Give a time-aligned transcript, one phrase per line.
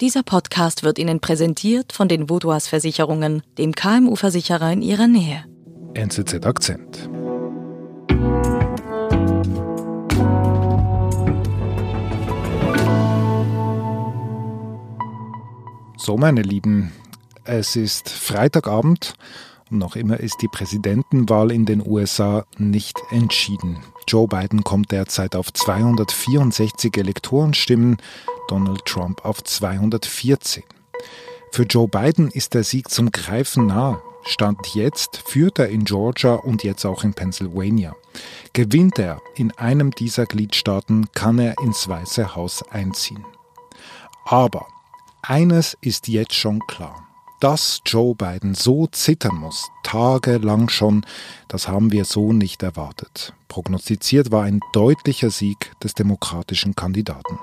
[0.00, 5.44] Dieser Podcast wird Ihnen präsentiert von den Vodouas Versicherungen, dem KMU-Versicherer in Ihrer Nähe.
[5.92, 7.10] NZZ Akzent.
[15.98, 16.92] So, meine Lieben,
[17.44, 19.12] es ist Freitagabend
[19.78, 23.78] noch immer ist die Präsidentenwahl in den USA nicht entschieden.
[24.06, 27.98] Joe Biden kommt derzeit auf 264 Elektorenstimmen,
[28.48, 30.64] Donald Trump auf 214.
[31.52, 34.02] Für Joe Biden ist der Sieg zum Greifen nah.
[34.22, 37.96] Stand jetzt führt er in Georgia und jetzt auch in Pennsylvania.
[38.52, 43.24] Gewinnt er in einem dieser Gliedstaaten, kann er ins Weiße Haus einziehen.
[44.24, 44.66] Aber
[45.22, 47.09] eines ist jetzt schon klar.
[47.40, 51.06] Dass Joe Biden so zittern muss, tagelang schon,
[51.48, 53.32] das haben wir so nicht erwartet.
[53.48, 57.38] Prognostiziert war ein deutlicher Sieg des demokratischen Kandidaten.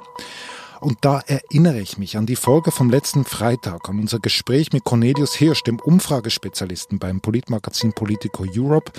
[0.80, 4.84] Und da erinnere ich mich an die Folge vom letzten Freitag, an unser Gespräch mit
[4.84, 8.92] Cornelius Hirsch, dem Umfragespezialisten beim Politmagazin Politico Europe.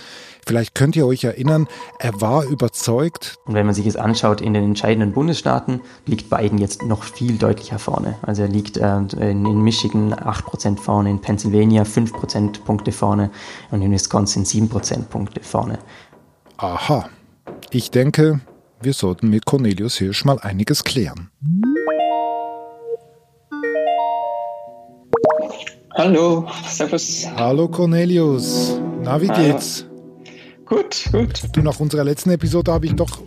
[0.46, 1.68] Vielleicht könnt ihr euch erinnern,
[1.98, 3.36] er war überzeugt.
[3.44, 7.36] Und wenn man sich es anschaut, in den entscheidenden Bundesstaaten liegt Biden jetzt noch viel
[7.36, 8.16] deutlicher vorne.
[8.22, 13.30] Also er liegt äh, in Michigan 8% vorne, in Pennsylvania 5 Prozentpunkte vorne
[13.70, 15.78] und in Wisconsin 7 Prozentpunkte vorne.
[16.56, 17.08] Aha.
[17.70, 18.40] Ich denke,
[18.80, 21.30] wir sollten mit Cornelius Hirsch mal einiges klären.
[25.96, 27.26] Hallo, servus.
[27.36, 28.78] Hallo Cornelius.
[29.02, 29.84] Na, wie geht's?
[30.64, 31.42] Gut, gut.
[31.52, 33.20] Du, nach unserer letzten Episode habe ich doch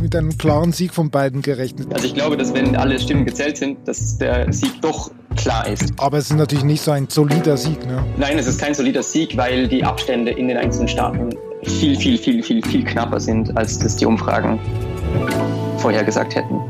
[0.00, 1.92] mit einem klaren Sieg von beiden gerechnet.
[1.92, 5.92] Also ich glaube, dass wenn alle Stimmen gezählt sind, dass der Sieg doch klar ist.
[5.98, 8.04] Aber es ist natürlich nicht so ein solider Sieg, ne?
[8.16, 12.18] Nein, es ist kein solider Sieg, weil die Abstände in den einzelnen Staaten viel, viel,
[12.18, 14.58] viel, viel, viel knapper sind, als das die Umfragen
[15.78, 16.60] vorhergesagt hätten.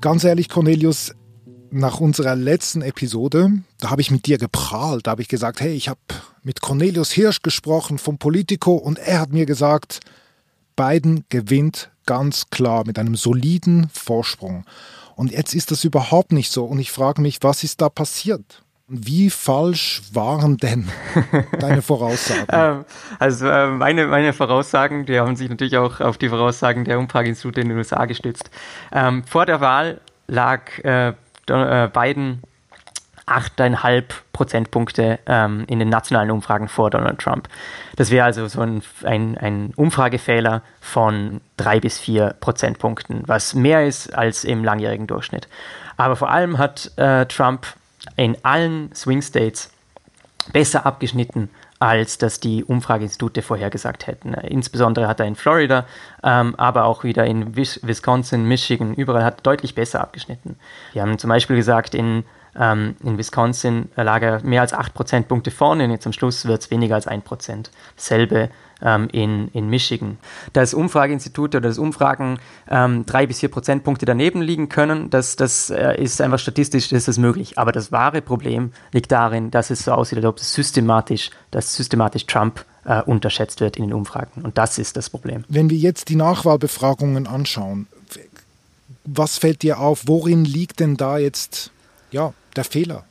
[0.00, 1.14] Ganz ehrlich, Cornelius,
[1.70, 5.72] nach unserer letzten Episode, da habe ich mit dir geprahlt, da habe ich gesagt, hey,
[5.72, 6.00] ich habe
[6.42, 10.00] mit Cornelius Hirsch gesprochen vom Politico und er hat mir gesagt,
[10.74, 14.64] Biden gewinnt ganz klar mit einem soliden Vorsprung.
[15.14, 18.62] Und jetzt ist das überhaupt nicht so und ich frage mich, was ist da passiert?
[18.92, 20.88] Wie falsch waren denn
[21.60, 22.46] deine Voraussagen?
[22.50, 22.84] Ähm,
[23.20, 27.60] also äh, meine, meine Voraussagen, die haben sich natürlich auch auf die Voraussagen der Umfrageinstitute
[27.60, 28.50] in den USA gestützt.
[28.90, 32.42] Ähm, vor der Wahl lag äh, äh, Biden
[33.28, 37.48] 8,5 Prozentpunkte ähm, in den nationalen Umfragen vor Donald Trump.
[37.94, 43.86] Das wäre also so ein, ein, ein, Umfragefehler von drei bis vier Prozentpunkten, was mehr
[43.86, 45.46] ist als im langjährigen Durchschnitt.
[45.96, 47.68] Aber vor allem hat äh, Trump
[48.16, 49.70] in allen Swing States
[50.52, 54.34] besser abgeschnitten, als das die Umfrageinstitute vorhergesagt hätten.
[54.34, 55.86] Insbesondere hat er in Florida,
[56.22, 60.58] ähm, aber auch wieder in Wisconsin, Michigan, überall hat deutlich besser abgeschnitten.
[60.92, 62.24] Wir haben zum Beispiel gesagt, in,
[62.58, 66.62] ähm, in Wisconsin lag er mehr als 8 Prozentpunkte vorne und jetzt am Schluss wird
[66.62, 67.70] es weniger als 1 Prozent.
[67.96, 68.50] Dasselbe
[68.82, 70.18] ähm, in, in Michigan.
[70.52, 72.38] Das Umfrageinstitut oder das Umfragen
[72.68, 77.08] ähm, drei bis vier Prozentpunkte daneben liegen können, das, das äh, ist einfach statistisch ist
[77.08, 77.58] das möglich.
[77.58, 81.74] Aber das wahre Problem liegt darin, dass es so aussieht, als ob es systematisch, dass
[81.74, 84.42] systematisch Trump äh, unterschätzt wird in den Umfragen.
[84.42, 85.44] Und das ist das Problem.
[85.48, 87.86] Wenn wir jetzt die Nachwahlbefragungen anschauen,
[89.04, 90.02] was fällt dir auf?
[90.06, 91.70] Worin liegt denn da jetzt
[92.10, 93.04] ja, der Fehler?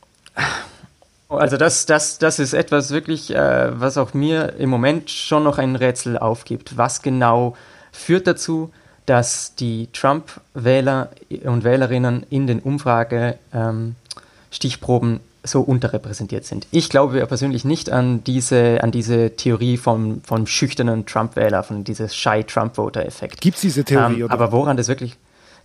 [1.29, 5.57] Also das, das, das ist etwas wirklich, äh, was auch mir im Moment schon noch
[5.59, 6.77] ein Rätsel aufgibt.
[6.77, 7.57] Was genau
[7.91, 8.71] führt dazu,
[9.05, 11.09] dass die Trump-Wähler
[11.43, 16.67] und Wählerinnen in den Umfrage-Stichproben ähm, so unterrepräsentiert sind.
[16.71, 22.15] Ich glaube persönlich nicht an diese, an diese Theorie vom, vom schüchternen Trump-Wähler, von dieses
[22.15, 23.41] Shy Trump-Voter-Effekt.
[23.41, 24.21] Gibt es diese Theorie?
[24.21, 25.17] Ähm, aber woran das wirklich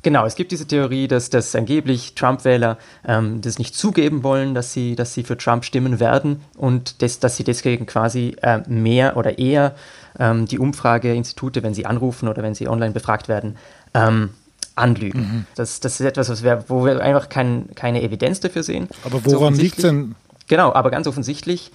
[0.05, 2.77] Genau, es gibt diese Theorie, dass, dass angeblich Trump-Wähler
[3.09, 7.21] ähm, das nicht zugeben wollen, dass sie, dass sie für Trump stimmen werden und das,
[7.21, 9.75] dass sie deswegen quasi äh, mehr oder eher
[10.19, 13.57] ähm, die Umfrageinstitute, wenn sie anrufen oder wenn sie online befragt werden,
[13.95, 14.31] ähm,
[14.75, 15.21] anlügen.
[15.21, 15.47] Mhm.
[15.55, 18.89] Das, das ist etwas, was wir, wo wir einfach kein, keine Evidenz dafür sehen.
[19.05, 20.17] Aber woran liegt denn?
[20.49, 21.73] Genau, aber ganz offensichtlich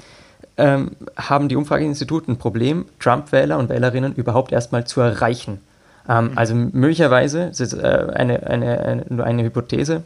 [0.57, 5.61] ähm, haben die Umfrageinstitute ein Problem, Trump-Wähler und Wählerinnen überhaupt erstmal zu erreichen.
[6.07, 10.03] Ähm, also möglicherweise, das ist äh, eine, eine, eine, nur eine Hypothese,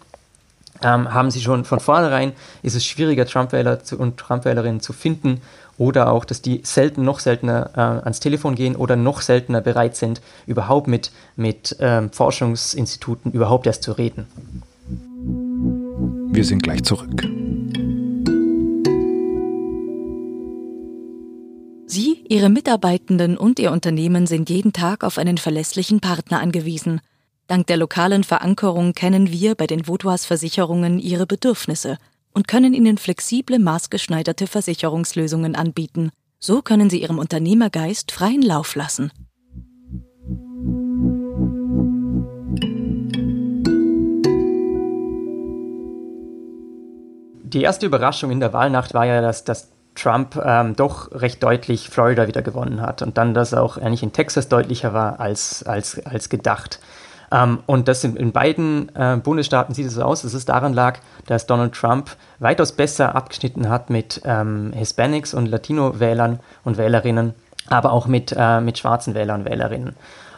[0.82, 5.42] ähm, haben sie schon von vornherein, ist es schwieriger, Trump-Wähler und Trump-Wählerinnen zu finden
[5.78, 9.96] oder auch, dass die selten, noch seltener äh, ans Telefon gehen oder noch seltener bereit
[9.96, 14.28] sind, überhaupt mit, mit ähm, Forschungsinstituten überhaupt erst zu reden.
[16.32, 17.24] Wir sind gleich zurück.
[22.30, 27.02] Ihre Mitarbeitenden und Ihr Unternehmen sind jeden Tag auf einen verlässlichen Partner angewiesen.
[27.48, 31.98] Dank der lokalen Verankerung kennen wir bei den Vaudois Versicherungen ihre Bedürfnisse
[32.34, 36.12] und können ihnen flexible, maßgeschneiderte Versicherungslösungen anbieten.
[36.40, 39.12] So können sie ihrem Unternehmergeist freien Lauf lassen.
[47.44, 51.90] Die erste Überraschung in der Wahlnacht war ja, dass, dass Trump ähm, doch recht deutlich
[51.90, 56.04] Florida wieder gewonnen hat und dann, dass auch eigentlich in Texas deutlicher war als, als,
[56.06, 56.80] als gedacht.
[57.32, 60.74] Ähm, und das in, in beiden äh, Bundesstaaten sieht es so aus, dass es daran
[60.74, 67.34] lag, dass Donald Trump weitaus besser abgeschnitten hat mit ähm, Hispanics und Latino-Wählern und Wählerinnen,
[67.68, 69.96] aber auch mit, äh, mit schwarzen Wählern und Wählerinnen.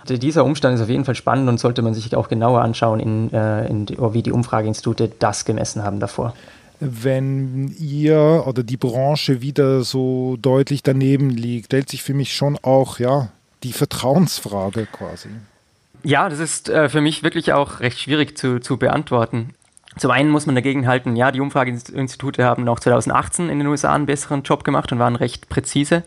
[0.07, 3.33] Dieser Umstand ist auf jeden Fall spannend und sollte man sich auch genauer anschauen, in,
[3.33, 6.33] äh, in wie die Umfrageinstitute das gemessen haben davor
[6.79, 12.57] wenn ihr oder die Branche wieder so deutlich daneben liegt, stellt sich für mich schon
[12.61, 13.29] auch ja
[13.63, 15.29] die Vertrauensfrage quasi.
[16.03, 19.55] Ja, das ist äh, für mich wirklich auch recht schwierig zu, zu beantworten.
[19.97, 23.93] Zum einen muss man dagegen halten, ja, die Umfrageinstitute haben auch 2018 in den USA
[23.93, 26.03] einen besseren Job gemacht und waren recht präzise.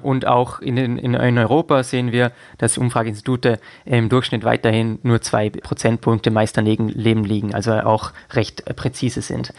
[0.00, 5.50] Und auch in, in, in Europa sehen wir, dass Umfrageinstitute im Durchschnitt weiterhin nur zwei
[5.50, 9.52] Prozentpunkte meist daneben liegen, also auch recht präzise sind.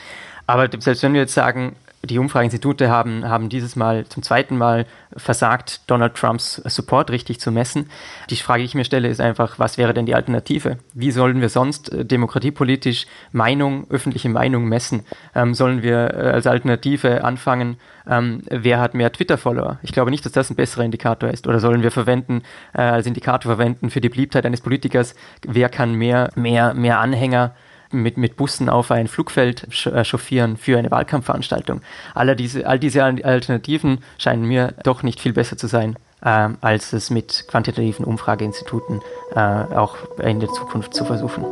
[0.48, 1.76] Aber selbst wenn wir jetzt sagen,
[2.06, 4.86] die Umfrageinstitute haben, haben dieses Mal zum zweiten Mal
[5.16, 7.90] versagt, Donald Trumps Support richtig zu messen.
[8.30, 10.78] Die Frage, die ich mir stelle, ist einfach, was wäre denn die Alternative?
[10.94, 15.06] Wie sollen wir sonst äh, demokratiepolitisch Meinung, öffentliche Meinung messen?
[15.34, 19.80] Ähm, sollen wir äh, als Alternative anfangen, ähm, wer hat mehr Twitter-Follower?
[19.82, 21.48] Ich glaube nicht, dass das ein besserer Indikator ist.
[21.48, 22.42] Oder sollen wir verwenden,
[22.74, 25.16] äh, als Indikator verwenden für die Beliebtheit eines Politikers,
[25.48, 27.56] wer kann mehr, mehr, mehr Anhänger
[27.94, 31.82] mit, mit Bussen auf ein Flugfeld äh, chauffieren für eine Wahlkampfveranstaltung.
[32.14, 36.94] Alle diese, all diese Alternativen scheinen mir doch nicht viel besser zu sein, äh, als
[36.94, 39.02] es mit quantitativen Umfrageinstituten
[39.36, 41.46] äh, auch in der Zukunft zu versuchen.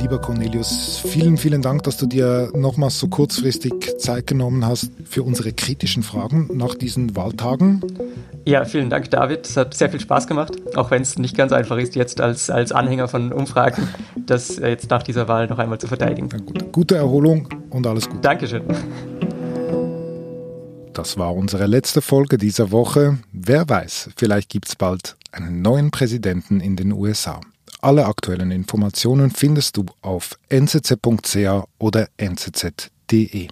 [0.00, 5.22] Lieber Cornelius, vielen, vielen Dank, dass du dir nochmals so kurzfristig Zeit genommen hast für
[5.22, 7.80] unsere kritischen Fragen nach diesen Wahltagen.
[8.50, 9.46] Ja, vielen Dank, David.
[9.46, 12.50] Es hat sehr viel Spaß gemacht, auch wenn es nicht ganz einfach ist, jetzt als,
[12.50, 13.86] als Anhänger von Umfragen
[14.16, 16.28] das jetzt nach dieser Wahl noch einmal zu verteidigen.
[16.28, 16.72] Gut.
[16.72, 18.22] Gute Erholung und alles Gute.
[18.22, 18.64] Dankeschön.
[20.92, 23.18] Das war unsere letzte Folge dieser Woche.
[23.30, 27.40] Wer weiß, vielleicht gibt es bald einen neuen Präsidenten in den USA.
[27.80, 31.36] Alle aktuellen Informationen findest du auf nzz.ch
[31.78, 33.46] oder nzz.de.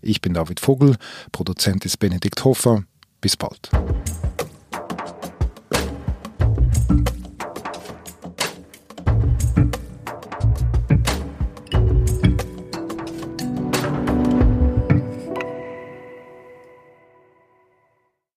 [0.00, 0.96] Ich bin David Vogel,
[1.32, 2.82] Produzent ist Benedikt Hofer.
[3.20, 3.70] Bis bald.